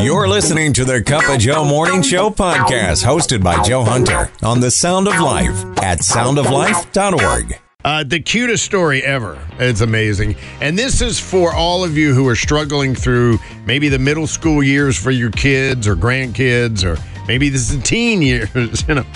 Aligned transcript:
You're 0.00 0.28
listening 0.28 0.72
to 0.74 0.84
the 0.84 1.02
Cup 1.02 1.28
of 1.28 1.38
Joe 1.38 1.64
Morning 1.64 2.02
Show 2.02 2.28
podcast, 2.30 3.04
hosted 3.04 3.42
by 3.42 3.62
Joe 3.62 3.84
Hunter 3.84 4.30
on 4.42 4.60
the 4.60 4.70
Sound 4.70 5.06
of 5.06 5.18
Life 5.20 5.64
at 5.82 6.00
soundoflife.org. 6.00 7.58
Uh, 7.84 8.02
the 8.02 8.18
cutest 8.20 8.64
story 8.64 9.02
ever. 9.04 9.38
It's 9.58 9.82
amazing. 9.82 10.36
And 10.60 10.78
this 10.78 11.00
is 11.00 11.20
for 11.20 11.54
all 11.54 11.84
of 11.84 11.96
you 11.96 12.12
who 12.14 12.26
are 12.28 12.34
struggling 12.34 12.94
through 12.94 13.38
maybe 13.66 13.88
the 13.88 13.98
middle 13.98 14.26
school 14.26 14.62
years 14.62 14.96
for 14.98 15.10
your 15.10 15.30
kids 15.30 15.86
or 15.86 15.94
grandkids, 15.94 16.84
or 16.84 16.98
maybe 17.28 17.48
this 17.48 17.70
is 17.70 17.82
teen 17.82 18.20
years. 18.22 18.84
You 18.88 18.96
know, 18.96 19.06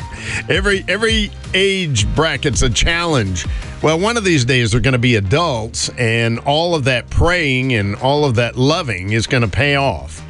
every 0.49 0.85
every 0.89 1.31
age 1.55 2.07
bracket's 2.15 2.63
a 2.63 2.71
challenge. 2.71 3.47
Well, 3.83 3.99
one 3.99 4.17
of 4.17 4.25
these 4.25 4.45
days 4.45 4.73
they're 4.73 4.81
going 4.81 4.93
to 4.93 4.99
be 4.99 5.17
adults, 5.17 5.89
and 5.91 6.39
all 6.41 6.75
of 6.75 6.85
that 6.85 7.11
praying 7.11 7.75
and 7.75 7.97
all 7.97 8.25
of 8.25 8.37
that 8.37 8.57
loving 8.57 9.13
is 9.13 9.27
going 9.27 9.43
to 9.43 9.49
pay 9.49 9.77
off. 9.77 10.23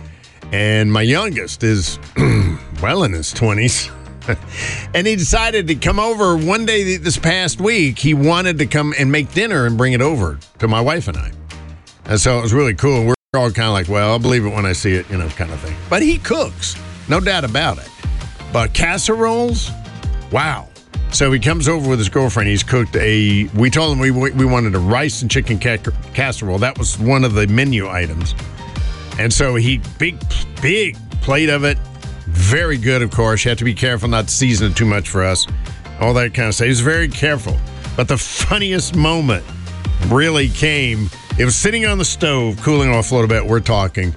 And 0.52 0.92
my 0.92 1.02
youngest 1.02 1.62
is 1.62 1.98
well 2.82 3.04
in 3.04 3.12
his 3.12 3.32
twenties. 3.32 3.91
and 4.95 5.06
he 5.06 5.16
decided 5.16 5.68
to 5.68 5.74
come 5.74 5.98
over 5.98 6.36
one 6.36 6.66
day 6.66 6.96
this 6.96 7.18
past 7.18 7.60
week. 7.60 7.98
He 7.98 8.14
wanted 8.14 8.59
to 8.59 8.66
come 8.66 8.95
and 8.98 9.10
make 9.10 9.32
dinner 9.32 9.66
and 9.66 9.76
bring 9.76 9.92
it 9.92 10.02
over 10.02 10.38
to 10.59 10.68
my 10.68 10.80
wife 10.80 11.09
and 11.09 11.16
I. 11.16 11.32
And 12.06 12.20
so 12.20 12.38
it 12.38 12.42
was 12.42 12.54
really 12.54 12.74
cool. 12.74 13.06
We're 13.06 13.14
all 13.34 13.50
kind 13.50 13.68
of 13.68 13.74
like, 13.74 13.88
well, 13.88 14.12
I'll 14.12 14.18
believe 14.18 14.45
it 14.45 14.50
when 14.50 14.64
I 14.64 14.73
see 14.73 14.92
it, 14.92 15.09
you 15.10 15.18
know, 15.18 15.28
kind 15.30 15.50
of 15.50 15.60
thing. 15.60 15.76
But 15.90 16.02
he 16.02 16.18
cooks, 16.18 16.76
no 17.09 17.20
doubt 17.20 17.45
about 17.45 17.78
it. 17.78 17.88
But 18.52 18.73
casseroles, 18.73 19.70
wow. 20.32 20.68
So 21.10 21.32
he 21.32 21.38
comes 21.38 21.68
over 21.68 21.88
with 21.88 21.98
his 21.98 22.09
girlfriend. 22.09 22.48
He's 22.48 22.62
cooked 22.62 22.96
a. 22.96 23.45
We 23.54 23.70
told 23.70 23.92
him 23.92 23.98
we 23.98 24.10
we 24.10 24.45
wanted 24.45 24.74
a 24.74 24.78
rice 24.78 25.23
and 25.23 25.30
chicken 25.30 25.59
ca- 25.59 25.78
casserole. 26.12 26.59
That 26.59 26.78
was 26.78 26.98
one 26.98 27.24
of 27.24 27.34
the 27.34 27.46
menu 27.46 27.88
items. 27.88 28.34
And 29.18 29.32
so 29.32 29.56
he 29.56 29.80
big 29.98 30.18
big 30.60 30.96
plate 31.20 31.48
of 31.48 31.64
it 31.64 31.78
very 32.28 32.76
good, 32.76 33.02
of 33.02 33.10
course. 33.10 33.45
You 33.45 33.48
have 33.50 33.59
to 33.59 33.64
be 33.64 33.74
careful 33.74 34.09
not 34.09 34.29
to 34.29 34.34
season 34.34 34.70
it 34.70 34.76
too 34.76 34.84
much 34.84 35.09
for 35.09 35.24
us. 35.24 35.46
All 36.01 36.12
that 36.15 36.34
kind 36.34 36.48
of 36.48 36.54
stuff. 36.54 36.66
He's 36.66 36.80
very 36.80 37.09
careful. 37.09 37.56
But 37.96 38.06
the 38.06 38.18
funniest 38.18 38.95
moment 38.95 39.45
really 40.06 40.48
came. 40.48 41.09
It 41.38 41.45
was 41.45 41.56
sitting 41.56 41.87
on 41.87 41.98
the 41.98 42.04
stove, 42.04 42.60
cooling 42.62 42.90
off 42.90 43.10
a 43.10 43.15
little 43.15 43.28
bit. 43.28 43.46
We're 43.46 43.60
talking. 43.60 44.15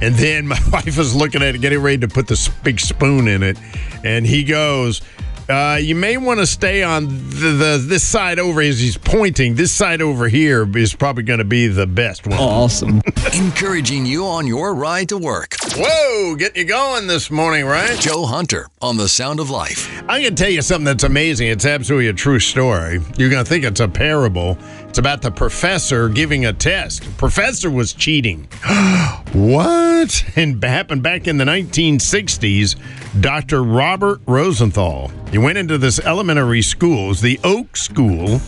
And 0.00 0.14
then 0.14 0.46
my 0.48 0.58
wife 0.72 0.96
was 0.96 1.14
looking 1.14 1.42
at 1.42 1.54
it, 1.54 1.60
getting 1.60 1.80
ready 1.80 1.98
to 1.98 2.08
put 2.08 2.26
the 2.26 2.52
big 2.62 2.80
spoon 2.80 3.28
in 3.28 3.42
it. 3.42 3.58
And 4.02 4.26
he 4.26 4.42
goes, 4.42 5.02
uh, 5.48 5.78
you 5.80 5.94
may 5.94 6.16
want 6.16 6.40
to 6.40 6.46
stay 6.46 6.82
on 6.82 7.06
the, 7.06 7.50
the, 7.58 7.84
this 7.86 8.02
side 8.02 8.38
over 8.38 8.60
as 8.60 8.80
he's 8.80 8.96
pointing. 8.96 9.54
This 9.54 9.72
side 9.72 10.00
over 10.00 10.28
here 10.28 10.66
is 10.76 10.94
probably 10.94 11.22
going 11.22 11.38
to 11.38 11.44
be 11.44 11.66
the 11.66 11.86
best 11.86 12.26
one. 12.26 12.38
Awesome. 12.38 13.02
Encouraging 13.34 14.06
you 14.06 14.24
on 14.26 14.46
your 14.46 14.74
ride 14.74 15.08
to 15.10 15.18
work. 15.18 15.56
Whoa, 15.76 16.36
get 16.36 16.56
you 16.56 16.64
going 16.64 17.06
this 17.06 17.30
morning, 17.30 17.66
right? 17.66 17.98
Joe 17.98 18.24
Hunter 18.24 18.68
on 18.80 18.96
the 18.96 19.08
Sound 19.08 19.40
of 19.40 19.50
Life. 19.50 19.90
I'm 20.08 20.22
going 20.22 20.34
to 20.34 20.42
tell 20.42 20.50
you 20.50 20.62
something 20.62 20.84
that's 20.84 21.04
amazing. 21.04 21.48
It's 21.48 21.66
absolutely 21.66 22.08
a 22.08 22.12
true 22.12 22.38
story. 22.38 23.00
You're 23.16 23.30
going 23.30 23.44
to 23.44 23.48
think 23.48 23.64
it's 23.64 23.80
a 23.80 23.88
parable. 23.88 24.56
It's 24.88 24.98
about 24.98 25.22
the 25.22 25.30
professor 25.30 26.08
giving 26.08 26.46
a 26.46 26.52
test. 26.52 27.02
The 27.02 27.10
professor 27.12 27.70
was 27.70 27.92
cheating. 27.92 28.48
what? 29.32 30.24
And 30.36 30.62
happened 30.62 31.02
back 31.02 31.26
in 31.26 31.38
the 31.38 31.44
1960s. 31.44 32.76
Dr. 33.20 33.62
Robert 33.62 34.20
Rosenthal. 34.26 35.10
He 35.30 35.38
went 35.38 35.56
into 35.56 35.78
this 35.78 36.00
elementary 36.00 36.62
school, 36.62 37.14
the 37.14 37.38
Oak 37.44 37.76
School, 37.76 38.40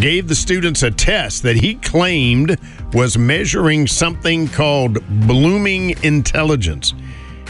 gave 0.00 0.26
the 0.26 0.34
students 0.34 0.82
a 0.82 0.90
test 0.90 1.44
that 1.44 1.56
he 1.56 1.74
claimed 1.74 2.58
was 2.92 3.16
measuring 3.16 3.86
something 3.86 4.48
called 4.48 4.98
blooming 5.28 5.90
intelligence. 6.02 6.92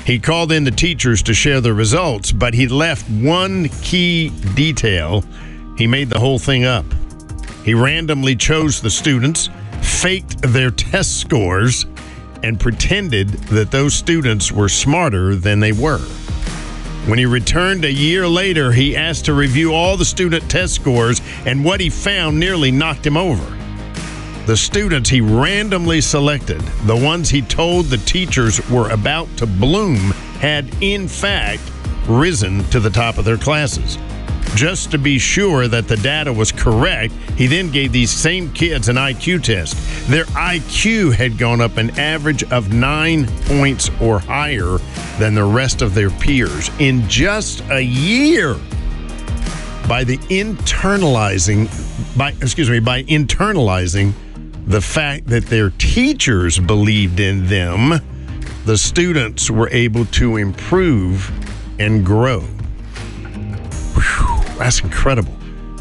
He 0.04 0.18
called 0.18 0.52
in 0.52 0.64
the 0.64 0.70
teachers 0.70 1.22
to 1.22 1.34
share 1.34 1.62
the 1.62 1.72
results, 1.72 2.30
but 2.30 2.52
he 2.52 2.68
left 2.68 3.08
one 3.08 3.68
key 3.82 4.30
detail. 4.54 5.24
He 5.78 5.86
made 5.86 6.10
the 6.10 6.20
whole 6.20 6.38
thing 6.38 6.64
up. 6.64 6.84
He 7.64 7.72
randomly 7.72 8.36
chose 8.36 8.82
the 8.82 8.90
students, 8.90 9.48
faked 9.80 10.42
their 10.42 10.70
test 10.70 11.20
scores, 11.20 11.86
and 12.42 12.60
pretended 12.60 13.28
that 13.48 13.70
those 13.70 13.94
students 13.94 14.52
were 14.52 14.68
smarter 14.68 15.36
than 15.36 15.60
they 15.60 15.72
were. 15.72 16.00
When 17.06 17.18
he 17.18 17.26
returned 17.26 17.84
a 17.84 17.92
year 17.92 18.28
later, 18.28 18.72
he 18.72 18.96
asked 18.96 19.24
to 19.24 19.32
review 19.32 19.72
all 19.72 19.96
the 19.96 20.04
student 20.04 20.48
test 20.50 20.74
scores, 20.74 21.20
and 21.46 21.64
what 21.64 21.80
he 21.80 21.88
found 21.88 22.38
nearly 22.38 22.70
knocked 22.70 23.06
him 23.06 23.16
over. 23.16 23.56
The 24.46 24.56
students 24.56 25.08
he 25.08 25.20
randomly 25.20 26.00
selected, 26.00 26.60
the 26.84 26.96
ones 26.96 27.30
he 27.30 27.42
told 27.42 27.86
the 27.86 27.98
teachers 27.98 28.60
were 28.68 28.90
about 28.90 29.28
to 29.38 29.46
bloom, 29.46 30.10
had 30.40 30.70
in 30.82 31.08
fact 31.08 31.62
risen 32.06 32.64
to 32.70 32.80
the 32.80 32.90
top 32.90 33.18
of 33.18 33.24
their 33.24 33.38
classes. 33.38 33.96
Just 34.54 34.90
to 34.90 34.98
be 34.98 35.18
sure 35.18 35.68
that 35.68 35.88
the 35.88 35.96
data 35.96 36.32
was 36.32 36.52
correct, 36.52 37.14
he 37.36 37.46
then 37.46 37.70
gave 37.70 37.92
these 37.92 38.10
same 38.10 38.52
kids 38.52 38.88
an 38.88 38.96
IQ 38.96 39.44
test. 39.44 39.76
Their 40.10 40.24
IQ 40.26 41.14
had 41.14 41.38
gone 41.38 41.60
up 41.60 41.76
an 41.76 41.90
average 41.98 42.42
of 42.50 42.72
nine 42.72 43.26
points 43.46 43.90
or 44.00 44.18
higher 44.18 44.78
than 45.18 45.34
the 45.34 45.44
rest 45.44 45.82
of 45.82 45.94
their 45.94 46.10
peers 46.10 46.70
in 46.78 47.08
just 47.08 47.62
a 47.70 47.80
year. 47.80 48.56
By 49.88 50.04
the 50.04 50.18
internalizing, 50.28 51.68
by 52.16 52.30
excuse 52.42 52.68
me, 52.68 52.80
by 52.80 53.04
internalizing 53.04 54.12
the 54.66 54.80
fact 54.80 55.26
that 55.28 55.46
their 55.46 55.70
teachers 55.70 56.58
believed 56.58 57.18
in 57.18 57.46
them, 57.46 58.00
the 58.66 58.76
students 58.76 59.50
were 59.50 59.68
able 59.70 60.04
to 60.06 60.36
improve 60.36 61.30
and 61.78 62.04
grow. 62.04 62.44
That's 64.60 64.82
incredible. 64.82 65.34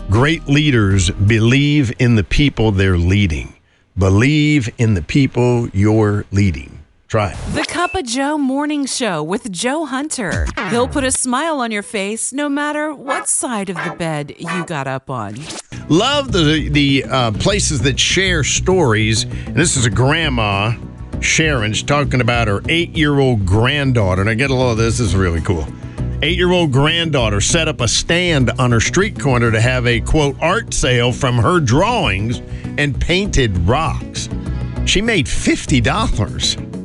Great 0.09 0.47
leaders 0.47 1.11
believe 1.11 1.91
in 1.99 2.15
the 2.15 2.23
people 2.23 2.71
they're 2.71 2.97
leading. 2.97 3.53
Believe 3.97 4.69
in 4.77 4.93
the 4.93 5.01
people 5.01 5.67
you're 5.73 6.23
leading. 6.31 6.79
Try 7.09 7.31
it. 7.33 7.37
The 7.53 7.65
Cup 7.65 7.93
of 7.93 8.05
Joe 8.05 8.37
Morning 8.37 8.85
Show 8.85 9.21
with 9.21 9.51
Joe 9.51 9.83
Hunter. 9.83 10.47
He'll 10.69 10.87
put 10.87 11.03
a 11.03 11.11
smile 11.11 11.59
on 11.59 11.71
your 11.71 11.83
face 11.83 12.31
no 12.31 12.47
matter 12.47 12.93
what 12.93 13.27
side 13.27 13.69
of 13.69 13.75
the 13.75 13.95
bed 13.99 14.33
you 14.39 14.65
got 14.65 14.87
up 14.87 15.09
on. 15.09 15.35
Love 15.89 16.31
the 16.31 16.69
the 16.69 17.03
uh, 17.03 17.31
places 17.33 17.81
that 17.81 17.99
share 17.99 18.45
stories. 18.45 19.23
And 19.23 19.55
this 19.55 19.75
is 19.75 19.85
a 19.85 19.89
grandma, 19.89 20.71
Sharon. 21.19 21.73
She's 21.73 21.83
talking 21.83 22.21
about 22.21 22.47
her 22.47 22.61
eight 22.69 22.95
year 22.95 23.19
old 23.19 23.45
granddaughter. 23.45 24.21
And 24.21 24.29
I 24.29 24.35
get 24.35 24.51
a 24.51 24.55
lot 24.55 24.71
of 24.71 24.77
this. 24.77 24.99
This 24.99 25.07
is 25.07 25.15
really 25.17 25.41
cool. 25.41 25.67
Eight 26.21 26.35
year 26.35 26.51
old 26.51 26.73
granddaughter 26.73 27.39
set 27.39 27.69
up 27.69 27.79
a 27.79 27.87
stand 27.87 28.51
on 28.59 28.73
her 28.73 28.81
street 28.81 29.17
corner 29.17 29.51
to 29.51 29.61
have 29.61 29.87
a 29.87 30.01
quote 30.01 30.35
art 30.41 30.73
sale 30.73 31.13
from 31.13 31.37
her 31.37 31.61
drawings 31.61 32.41
and 32.77 32.99
painted 32.99 33.57
rocks. 33.59 34.27
She 34.85 35.01
made 35.01 35.27
$50. 35.27 35.85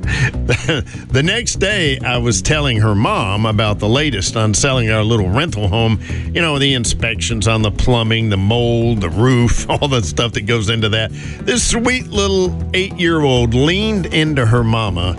the 1.09 1.23
next 1.25 1.57
day, 1.57 1.99
I 1.99 2.19
was 2.19 2.43
telling 2.43 2.77
her 2.77 2.95
mom 2.95 3.45
about 3.45 3.81
the 3.81 3.89
latest 3.89 4.37
on 4.37 4.55
selling 4.55 4.89
our 4.91 5.03
little 5.03 5.29
rental 5.29 5.67
home. 5.67 5.99
You 6.33 6.41
know, 6.41 6.61
the 6.61 6.75
inspections 6.75 7.49
on 7.49 7.63
the 7.63 7.73
plumbing, 7.73 8.31
the 8.31 8.37
mold, 8.37 9.01
the 9.01 9.11
roof, 9.11 9.69
all 9.71 9.89
the 9.89 10.03
stuff 10.03 10.33
that 10.35 10.43
goes 10.43 10.69
into 10.69 10.91
that. 10.91 11.11
This 11.41 11.69
sweet 11.69 12.07
little 12.07 12.57
eight 12.73 12.95
year 13.01 13.23
old 13.23 13.53
leaned 13.53 14.07
into 14.07 14.47
her 14.47 14.63
mama 14.63 15.17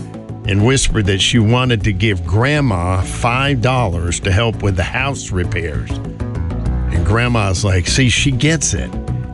and 0.48 0.66
whispered 0.66 1.06
that 1.08 1.20
she 1.20 1.40
wanted 1.40 1.84
to 1.84 1.94
give 1.94 2.26
grandma 2.26 3.02
$5 3.02 4.24
to 4.24 4.32
help 4.32 4.62
with 4.62 4.76
the 4.76 4.84
house 4.84 5.32
repairs. 5.32 5.92
And 5.92 7.06
grandma's 7.06 7.66
like, 7.66 7.88
see, 7.88 8.10
she 8.10 8.32
gets 8.32 8.74
it. 8.74 8.90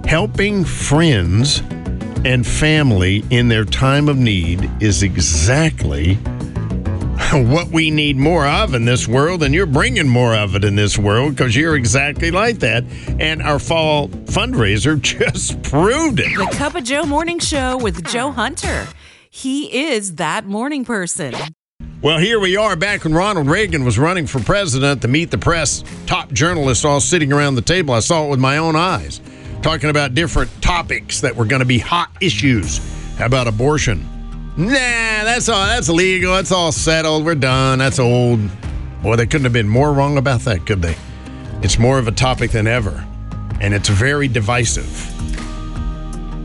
Helping 0.05 0.63
friends 0.63 1.61
and 2.23 2.45
family 2.45 3.23
in 3.29 3.47
their 3.47 3.65
time 3.65 4.07
of 4.07 4.17
need 4.17 4.69
is 4.81 5.03
exactly 5.03 6.15
what 7.33 7.67
we 7.69 7.89
need 7.91 8.17
more 8.17 8.45
of 8.45 8.73
in 8.73 8.85
this 8.85 9.07
world, 9.07 9.43
and 9.43 9.53
you're 9.53 9.65
bringing 9.65 10.07
more 10.07 10.35
of 10.35 10.55
it 10.55 10.63
in 10.63 10.75
this 10.75 10.97
world 10.97 11.35
because 11.35 11.55
you're 11.55 11.75
exactly 11.75 12.31
like 12.31 12.59
that. 12.59 12.83
And 13.19 13.41
our 13.41 13.59
fall 13.59 14.09
fundraiser 14.09 14.99
just 15.01 15.61
proved 15.63 16.19
it. 16.19 16.37
The 16.37 16.57
Cup 16.57 16.75
of 16.75 16.83
Joe 16.83 17.03
Morning 17.03 17.39
Show 17.39 17.77
with 17.77 18.05
Joe 18.09 18.31
Hunter. 18.31 18.87
He 19.33 19.87
is 19.93 20.15
that 20.15 20.45
morning 20.45 20.83
person. 20.83 21.33
Well, 22.01 22.17
here 22.17 22.37
we 22.37 22.57
are 22.57 22.75
back 22.75 23.05
when 23.05 23.13
Ronald 23.13 23.47
Reagan 23.47 23.85
was 23.85 23.97
running 23.97 24.27
for 24.27 24.41
president. 24.41 25.01
The 25.01 25.07
Meet 25.07 25.31
the 25.31 25.37
Press 25.37 25.85
top 26.05 26.33
journalists 26.33 26.83
all 26.83 26.99
sitting 26.99 27.31
around 27.31 27.55
the 27.55 27.61
table. 27.61 27.93
I 27.93 28.01
saw 28.01 28.25
it 28.25 28.29
with 28.29 28.41
my 28.41 28.57
own 28.57 28.75
eyes 28.75 29.21
talking 29.61 29.89
about 29.89 30.15
different 30.15 30.51
topics 30.61 31.21
that 31.21 31.33
were 31.33 31.45
going 31.45 31.61
to 31.61 31.65
be 31.65 31.79
hot 31.79 32.11
issues. 32.19 32.79
How 33.15 33.25
about 33.27 33.47
abortion? 33.47 34.05
Nah, 34.57 34.67
that's 34.67 35.47
all. 35.47 35.65
That's 35.65 35.87
legal. 35.87 36.33
That's 36.33 36.51
all 36.51 36.73
settled. 36.73 37.23
We're 37.23 37.35
done. 37.35 37.79
That's 37.79 37.99
old. 37.99 38.41
Boy, 39.01 39.15
they 39.15 39.27
couldn't 39.27 39.45
have 39.45 39.53
been 39.53 39.69
more 39.69 39.93
wrong 39.93 40.17
about 40.17 40.41
that, 40.41 40.65
could 40.65 40.81
they? 40.81 40.97
It's 41.61 41.79
more 41.79 41.97
of 41.97 42.09
a 42.09 42.11
topic 42.11 42.51
than 42.51 42.67
ever, 42.67 43.07
and 43.61 43.73
it's 43.73 43.87
very 43.87 44.27
divisive. 44.27 45.07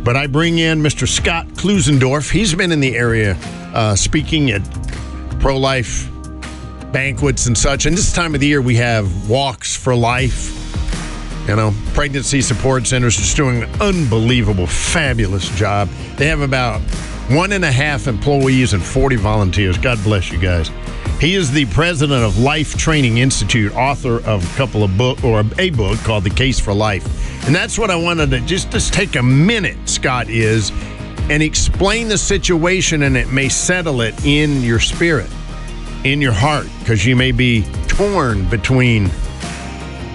But 0.06 0.16
I 0.16 0.28
bring 0.28 0.58
in 0.58 0.82
Mr. 0.82 1.08
Scott 1.08 1.48
Klusendorf. 1.48 2.30
He's 2.30 2.54
been 2.54 2.70
in 2.70 2.78
the 2.78 2.96
area 2.96 3.36
uh, 3.74 3.96
speaking 3.96 4.52
at 4.52 4.62
pro 5.40 5.58
life 5.58 6.08
banquets 6.92 7.46
and 7.46 7.58
such. 7.58 7.86
And 7.86 7.98
this 7.98 8.12
time 8.12 8.32
of 8.32 8.40
the 8.40 8.46
year, 8.46 8.62
we 8.62 8.76
have 8.76 9.28
walks 9.28 9.74
for 9.74 9.96
life. 9.96 10.52
You 11.48 11.56
know, 11.56 11.74
pregnancy 11.92 12.40
support 12.40 12.86
centers 12.86 13.16
just 13.16 13.36
doing 13.36 13.64
an 13.64 13.82
unbelievable, 13.82 14.68
fabulous 14.68 15.48
job. 15.58 15.88
They 16.16 16.28
have 16.28 16.40
about 16.40 16.80
one 17.28 17.50
and 17.50 17.64
a 17.64 17.72
half 17.72 18.06
employees 18.06 18.74
and 18.74 18.82
40 18.84 19.16
volunteers. 19.16 19.76
God 19.76 20.00
bless 20.04 20.30
you 20.30 20.38
guys. 20.38 20.70
He 21.20 21.34
is 21.34 21.50
the 21.50 21.66
president 21.66 22.22
of 22.22 22.38
Life 22.38 22.76
Training 22.76 23.18
Institute, 23.18 23.74
author 23.74 24.24
of 24.24 24.44
a 24.44 24.56
couple 24.56 24.84
of 24.84 24.96
book 24.96 25.24
or 25.24 25.42
a 25.58 25.70
book 25.70 25.98
called 26.00 26.22
The 26.22 26.30
Case 26.30 26.60
for 26.60 26.72
Life. 26.72 27.35
And 27.46 27.54
that's 27.54 27.78
what 27.78 27.92
I 27.92 27.96
wanted 27.96 28.30
to 28.30 28.40
just, 28.40 28.72
just 28.72 28.92
take 28.92 29.14
a 29.14 29.22
minute, 29.22 29.76
Scott, 29.88 30.28
is 30.28 30.72
and 31.30 31.42
explain 31.42 32.08
the 32.08 32.18
situation 32.18 33.04
and 33.04 33.16
it 33.16 33.30
may 33.30 33.48
settle 33.48 34.00
it 34.00 34.14
in 34.24 34.62
your 34.62 34.80
spirit, 34.80 35.30
in 36.02 36.20
your 36.20 36.32
heart, 36.32 36.66
because 36.80 37.06
you 37.06 37.14
may 37.14 37.30
be 37.30 37.64
torn 37.86 38.48
between 38.48 39.10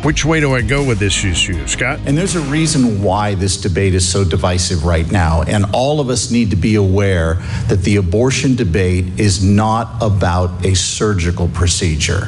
which 0.04 0.25
way 0.25 0.39
do 0.39 0.56
I 0.56 0.62
go 0.62 0.83
with 0.83 0.98
this 0.98 1.24
issue, 1.24 1.68
Scott? 1.68 2.00
And 2.06 2.18
there's 2.18 2.36
a 2.36 2.42
reason 2.42 3.04
why 3.04 3.36
this 3.36 3.56
debate 3.56 3.94
is 3.94 4.07
so 4.07 4.24
divisive 4.24 4.84
right 4.84 5.10
now. 5.12 5.44
And 5.44 5.66
all 5.74 6.00
of 6.00 6.10
us 6.10 6.31
need 6.31 6.50
to 6.50 6.56
be 6.56 6.74
aware 6.74 7.36
that 7.68 7.81
the 7.84 7.98
abortion 7.98 8.56
debate 8.56 9.19
is 9.19 9.44
not 9.44 10.01
about 10.01 10.66
a 10.66 10.75
surgical 10.75 11.50
procedure. 11.50 12.24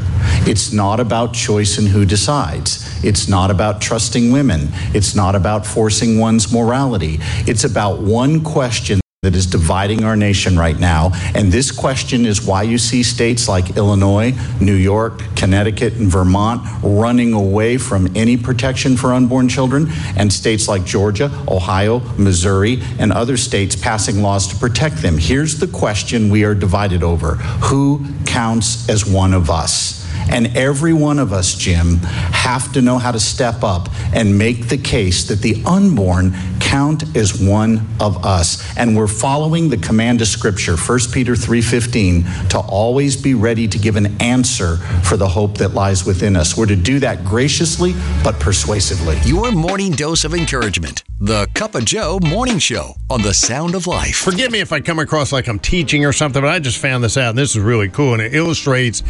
It's 0.45 0.71
not 0.71 0.99
about 0.99 1.33
choice 1.33 1.79
and 1.79 1.88
who 1.88 2.06
decides. 2.06 2.82
It's 3.03 3.27
not 3.27 3.51
about 3.51 3.81
trusting 3.81 4.31
women. 4.31 4.69
It's 4.94 5.15
not 5.15 5.35
about 5.35 5.65
forcing 5.65 6.19
one's 6.19 6.51
morality. 6.51 7.19
It's 7.45 7.63
about 7.63 8.01
one 8.01 8.44
question 8.44 9.00
that 9.23 9.35
is 9.35 9.45
dividing 9.45 10.03
our 10.03 10.17
nation 10.17 10.59
right 10.59 10.77
now. 10.77 11.11
And 11.33 11.50
this 11.50 11.71
question 11.71 12.25
is 12.25 12.45
why 12.45 12.63
you 12.63 12.77
see 12.77 13.03
states 13.03 13.47
like 13.47 13.77
Illinois, 13.77 14.33
New 14.59 14.75
York, 14.75 15.21
Connecticut, 15.35 15.94
and 15.94 16.09
Vermont 16.09 16.61
running 16.83 17.31
away 17.31 17.77
from 17.77 18.11
any 18.15 18.35
protection 18.35 18.97
for 18.97 19.13
unborn 19.13 19.47
children, 19.47 19.88
and 20.17 20.31
states 20.31 20.67
like 20.67 20.83
Georgia, 20.83 21.31
Ohio, 21.47 21.99
Missouri, 22.17 22.81
and 22.99 23.13
other 23.13 23.38
states 23.38 23.77
passing 23.77 24.21
laws 24.21 24.47
to 24.49 24.57
protect 24.57 24.97
them. 24.97 25.17
Here's 25.17 25.57
the 25.57 25.67
question 25.67 26.29
we 26.29 26.44
are 26.44 26.53
divided 26.53 27.01
over 27.01 27.35
Who 27.35 28.06
counts 28.25 28.89
as 28.89 29.06
one 29.06 29.33
of 29.33 29.49
us? 29.49 30.02
And 30.29 30.55
every 30.57 30.93
one 30.93 31.19
of 31.19 31.33
us, 31.33 31.53
Jim, 31.55 31.97
have 31.97 32.71
to 32.73 32.81
know 32.81 32.97
how 32.97 33.11
to 33.11 33.19
step 33.19 33.63
up 33.63 33.89
and 34.13 34.37
make 34.37 34.69
the 34.69 34.77
case 34.77 35.25
that 35.25 35.41
the 35.41 35.61
unborn 35.65 36.35
count 36.59 37.15
as 37.15 37.39
one 37.39 37.87
of 37.99 38.25
us. 38.25 38.63
And 38.77 38.95
we're 38.95 39.07
following 39.07 39.69
the 39.69 39.77
command 39.77 40.21
of 40.21 40.27
Scripture, 40.27 40.75
1 40.75 41.11
Peter 41.11 41.35
3:15, 41.35 42.25
to 42.49 42.59
always 42.59 43.15
be 43.15 43.33
ready 43.33 43.67
to 43.67 43.77
give 43.77 43.95
an 43.95 44.15
answer 44.19 44.77
for 45.03 45.17
the 45.17 45.27
hope 45.27 45.57
that 45.59 45.73
lies 45.73 46.05
within 46.05 46.35
us. 46.35 46.57
We're 46.57 46.65
to 46.67 46.75
do 46.75 46.99
that 46.99 47.23
graciously 47.25 47.95
but 48.23 48.39
persuasively. 48.39 49.19
Your 49.25 49.51
morning 49.51 49.91
dose 49.91 50.23
of 50.23 50.33
encouragement. 50.33 51.03
The 51.19 51.47
Cup 51.53 51.75
of 51.75 51.85
Joe 51.85 52.19
Morning 52.21 52.59
Show 52.59 52.95
on 53.09 53.21
the 53.21 53.33
Sound 53.33 53.75
of 53.75 53.87
Life. 53.87 54.15
Forgive 54.15 54.51
me 54.51 54.59
if 54.59 54.73
I 54.73 54.79
come 54.79 54.99
across 54.99 55.31
like 55.31 55.47
I'm 55.47 55.59
teaching 55.59 56.05
or 56.05 56.11
something, 56.11 56.41
but 56.41 56.49
I 56.49 56.59
just 56.59 56.77
found 56.77 57.03
this 57.03 57.17
out, 57.17 57.29
and 57.29 57.37
this 57.37 57.51
is 57.51 57.59
really 57.59 57.87
cool, 57.87 58.13
and 58.13 58.21
it 58.21 58.33
illustrates 58.33 59.03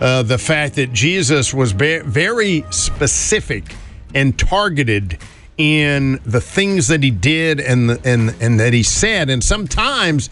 uh, 0.00 0.22
the 0.22 0.38
fact 0.38 0.74
that 0.74 0.92
Jesus 0.92 1.54
was 1.54 1.72
be- 1.72 2.00
very 2.00 2.64
specific 2.70 3.74
and 4.14 4.38
targeted 4.38 5.18
in 5.56 6.20
the 6.24 6.40
things 6.40 6.88
that 6.88 7.02
he 7.02 7.10
did 7.10 7.60
and 7.60 7.90
the, 7.90 8.00
and 8.04 8.34
and 8.40 8.58
that 8.58 8.72
he 8.72 8.82
said, 8.82 9.30
and 9.30 9.42
sometimes 9.42 10.28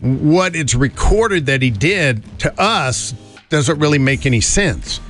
what 0.00 0.54
it's 0.54 0.74
recorded 0.74 1.46
that 1.46 1.60
he 1.60 1.70
did 1.70 2.22
to 2.40 2.60
us 2.60 3.14
doesn't 3.48 3.78
really 3.78 3.98
make 3.98 4.26
any 4.26 4.40
sense. 4.40 5.00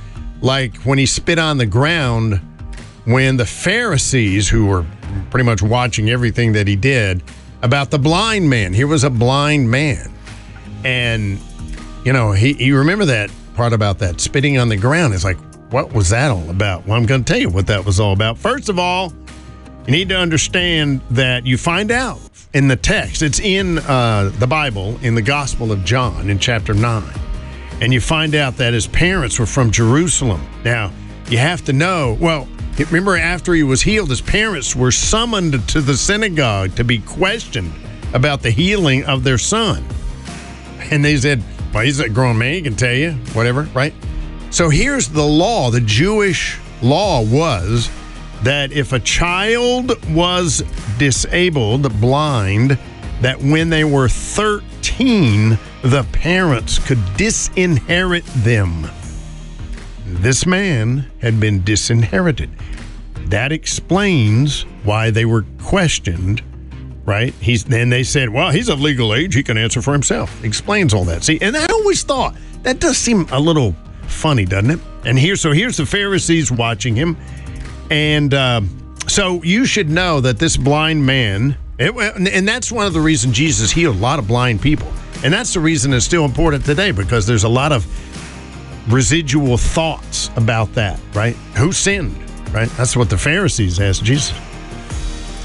Like 0.41 0.75
when 0.77 0.97
he 0.97 1.05
spit 1.05 1.37
on 1.37 1.57
the 1.59 1.67
ground, 1.67 2.41
when 3.05 3.37
the 3.37 3.45
Pharisees, 3.45 4.49
who 4.49 4.65
were 4.65 4.85
pretty 5.29 5.45
much 5.45 5.61
watching 5.61 6.09
everything 6.09 6.53
that 6.53 6.67
he 6.67 6.75
did, 6.75 7.21
about 7.61 7.91
the 7.91 7.99
blind 7.99 8.49
man. 8.49 8.73
He 8.73 8.83
was 8.83 9.03
a 9.03 9.09
blind 9.09 9.69
man, 9.69 10.11
and 10.83 11.39
you 12.03 12.13
know 12.13 12.31
he 12.31 12.53
you 12.63 12.79
remember 12.79 13.05
that 13.05 13.29
part 13.61 13.73
about 13.73 13.99
that 13.99 14.19
spitting 14.19 14.57
on 14.57 14.69
the 14.69 14.75
ground 14.75 15.13
is 15.13 15.23
like, 15.23 15.37
what 15.71 15.93
was 15.93 16.09
that 16.09 16.31
all 16.31 16.49
about? 16.49 16.83
Well, 16.87 16.97
I'm 16.97 17.05
going 17.05 17.23
to 17.23 17.31
tell 17.31 17.39
you 17.39 17.51
what 17.51 17.67
that 17.67 17.85
was 17.85 17.99
all 17.99 18.11
about. 18.11 18.39
First 18.39 18.69
of 18.69 18.79
all, 18.79 19.13
you 19.85 19.91
need 19.91 20.09
to 20.09 20.17
understand 20.17 20.99
that 21.11 21.45
you 21.45 21.59
find 21.59 21.91
out 21.91 22.19
in 22.55 22.67
the 22.67 22.75
text, 22.75 23.21
it's 23.21 23.39
in 23.39 23.77
uh, 23.77 24.31
the 24.39 24.47
Bible, 24.47 24.97
in 25.03 25.13
the 25.13 25.21
Gospel 25.21 25.71
of 25.71 25.85
John, 25.85 26.31
in 26.31 26.39
chapter 26.39 26.73
9. 26.73 27.03
And 27.81 27.93
you 27.93 28.01
find 28.01 28.33
out 28.33 28.57
that 28.57 28.73
his 28.73 28.87
parents 28.87 29.37
were 29.37 29.45
from 29.45 29.69
Jerusalem. 29.69 30.43
Now, 30.65 30.91
you 31.29 31.37
have 31.37 31.63
to 31.65 31.73
know, 31.73 32.17
well, 32.19 32.47
remember 32.79 33.15
after 33.15 33.53
he 33.53 33.61
was 33.61 33.83
healed, 33.83 34.09
his 34.09 34.21
parents 34.21 34.75
were 34.75 34.91
summoned 34.91 35.69
to 35.69 35.81
the 35.81 35.95
synagogue 35.95 36.73
to 36.77 36.83
be 36.83 36.97
questioned 36.97 37.71
about 38.15 38.41
the 38.41 38.49
healing 38.49 39.03
of 39.03 39.23
their 39.23 39.37
son. 39.37 39.85
And 40.89 41.05
they 41.05 41.15
said, 41.17 41.43
well, 41.73 41.83
he's 41.83 41.99
a 41.99 42.09
grown 42.09 42.37
man, 42.37 42.53
he 42.53 42.61
can 42.61 42.75
tell 42.75 42.93
you, 42.93 43.11
whatever, 43.33 43.63
right? 43.73 43.93
So 44.49 44.69
here's 44.69 45.07
the 45.07 45.23
law. 45.23 45.71
The 45.71 45.81
Jewish 45.81 46.59
law 46.81 47.21
was 47.21 47.89
that 48.43 48.71
if 48.71 48.91
a 48.91 48.99
child 48.99 49.91
was 50.13 50.63
disabled, 50.97 52.01
blind, 52.01 52.77
that 53.21 53.39
when 53.39 53.69
they 53.69 53.83
were 53.83 54.09
13, 54.09 55.57
the 55.83 56.05
parents 56.11 56.79
could 56.79 56.99
disinherit 57.15 58.25
them. 58.43 58.89
This 60.05 60.45
man 60.45 61.09
had 61.21 61.39
been 61.39 61.63
disinherited. 61.63 62.49
That 63.27 63.51
explains 63.51 64.63
why 64.83 65.11
they 65.11 65.23
were 65.23 65.45
questioned 65.59 66.41
right? 67.05 67.33
He's 67.35 67.63
then 67.63 67.89
they 67.89 68.03
said, 68.03 68.29
well, 68.29 68.51
he's 68.51 68.69
of 68.69 68.81
legal 68.81 69.13
age; 69.13 69.33
he 69.33 69.43
can 69.43 69.57
answer 69.57 69.81
for 69.81 69.93
himself. 69.93 70.43
Explains 70.43 70.93
all 70.93 71.05
that. 71.05 71.23
See, 71.23 71.39
and 71.41 71.55
I 71.55 71.65
always 71.67 72.03
thought 72.03 72.35
that 72.63 72.79
does 72.79 72.97
seem 72.97 73.27
a 73.31 73.39
little 73.39 73.75
funny, 74.03 74.45
doesn't 74.45 74.71
it? 74.71 74.79
And 75.05 75.17
here, 75.17 75.35
so 75.35 75.51
here's 75.51 75.77
the 75.77 75.85
Pharisees 75.85 76.51
watching 76.51 76.95
him, 76.95 77.17
and 77.89 78.33
uh, 78.33 78.61
so 79.07 79.41
you 79.43 79.65
should 79.65 79.89
know 79.89 80.21
that 80.21 80.37
this 80.37 80.57
blind 80.57 81.05
man, 81.05 81.57
it, 81.79 81.93
and 81.95 82.47
that's 82.47 82.71
one 82.71 82.85
of 82.85 82.93
the 82.93 83.01
reasons 83.01 83.35
Jesus 83.35 83.71
healed 83.71 83.95
a 83.95 83.99
lot 83.99 84.19
of 84.19 84.27
blind 84.27 84.61
people, 84.61 84.91
and 85.23 85.33
that's 85.33 85.53
the 85.53 85.59
reason 85.59 85.93
it's 85.93 86.05
still 86.05 86.25
important 86.25 86.65
today 86.65 86.91
because 86.91 87.25
there's 87.25 87.43
a 87.43 87.49
lot 87.49 87.71
of 87.71 87.85
residual 88.91 89.57
thoughts 89.57 90.29
about 90.35 90.73
that, 90.73 90.99
right? 91.13 91.35
Who 91.57 91.71
sinned, 91.71 92.15
right? 92.53 92.69
That's 92.71 92.95
what 92.95 93.09
the 93.09 93.17
Pharisees 93.17 93.79
asked 93.79 94.03
Jesus. 94.03 94.33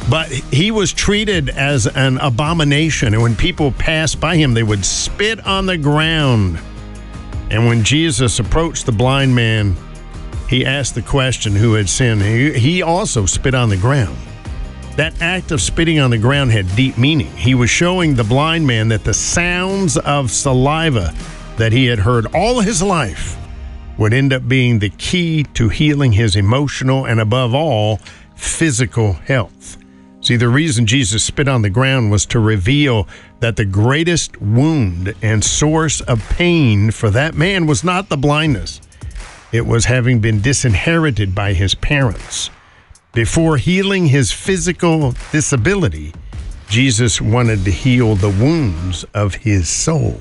But 0.08 0.28
he 0.28 0.70
was 0.70 0.92
treated 0.92 1.48
as 1.50 1.86
an 1.86 2.18
abomination. 2.18 3.12
And 3.12 3.22
when 3.22 3.34
people 3.34 3.72
passed 3.72 4.20
by 4.20 4.36
him, 4.36 4.54
they 4.54 4.62
would 4.62 4.84
spit 4.84 5.44
on 5.44 5.66
the 5.66 5.76
ground. 5.76 6.60
And 7.50 7.66
when 7.66 7.82
Jesus 7.82 8.38
approached 8.38 8.86
the 8.86 8.92
blind 8.92 9.34
man, 9.34 9.76
he 10.48 10.64
asked 10.64 10.94
the 10.94 11.02
question 11.02 11.56
who 11.56 11.74
had 11.74 11.88
sinned. 11.88 12.22
He, 12.22 12.82
also 12.82 13.26
spit 13.26 13.54
on 13.54 13.68
the 13.68 13.76
ground. 13.76 14.16
That 14.96 15.20
act 15.20 15.50
of 15.50 15.60
spitting 15.60 15.98
on 15.98 16.10
the 16.10 16.18
ground 16.18 16.52
had 16.52 16.74
deep 16.76 16.96
meaning. 16.96 17.30
He 17.36 17.54
was 17.54 17.68
showing 17.68 18.14
the 18.14 18.24
blind 18.24 18.66
man 18.66 18.88
that 18.88 19.04
the 19.04 19.12
sounds 19.12 19.96
of 19.98 20.30
saliva 20.30 21.12
that 21.56 21.72
he 21.72 21.86
had 21.86 21.98
heard 21.98 22.26
all 22.32 22.60
his 22.60 22.82
life 22.82 23.36
would 23.98 24.12
end 24.12 24.32
up 24.32 24.46
being 24.46 24.78
the 24.78 24.90
key 24.90 25.42
to 25.54 25.68
healing 25.68 26.12
his 26.12 26.36
emotional 26.36 27.06
and, 27.06 27.18
above 27.18 27.54
all, 27.54 27.96
physical 28.36 29.14
health. 29.14 29.78
See, 30.26 30.34
the 30.34 30.48
reason 30.48 30.86
Jesus 30.86 31.22
spit 31.22 31.46
on 31.46 31.62
the 31.62 31.70
ground 31.70 32.10
was 32.10 32.26
to 32.26 32.40
reveal 32.40 33.06
that 33.38 33.54
the 33.54 33.64
greatest 33.64 34.42
wound 34.42 35.14
and 35.22 35.44
source 35.44 36.00
of 36.00 36.28
pain 36.30 36.90
for 36.90 37.10
that 37.10 37.36
man 37.36 37.64
was 37.68 37.84
not 37.84 38.08
the 38.08 38.16
blindness, 38.16 38.80
it 39.52 39.64
was 39.64 39.84
having 39.84 40.18
been 40.18 40.40
disinherited 40.40 41.32
by 41.32 41.52
his 41.52 41.76
parents. 41.76 42.50
Before 43.12 43.56
healing 43.56 44.06
his 44.06 44.32
physical 44.32 45.14
disability, 45.30 46.12
Jesus 46.68 47.20
wanted 47.20 47.64
to 47.64 47.70
heal 47.70 48.16
the 48.16 48.30
wounds 48.30 49.04
of 49.14 49.32
his 49.32 49.68
soul. 49.68 50.20